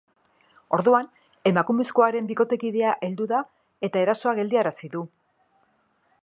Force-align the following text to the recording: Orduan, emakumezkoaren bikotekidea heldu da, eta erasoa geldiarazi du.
Orduan, 0.77 1.09
emakumezkoaren 1.51 2.29
bikotekidea 2.31 2.95
heldu 3.09 3.29
da, 3.33 3.43
eta 3.89 4.03
erasoa 4.07 4.35
geldiarazi 4.41 4.91
du. 4.97 5.05